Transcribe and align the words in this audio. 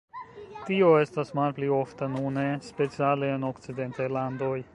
Tio 0.69 0.87
estas 1.01 1.31
malpli 1.41 1.69
ofta 1.75 2.07
nune, 2.15 2.47
speciale 2.71 3.31
en 3.37 3.47
okcidentaj 3.53 4.11
landoj. 4.19 4.57